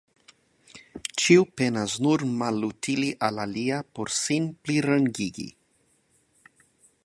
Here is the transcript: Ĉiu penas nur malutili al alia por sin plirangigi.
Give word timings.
Ĉiu 1.23 1.43
penas 1.61 1.97
nur 2.07 2.25
malutili 2.39 3.11
al 3.29 3.43
alia 3.45 3.79
por 3.99 4.13
sin 4.21 4.49
plirangigi. 4.65 5.49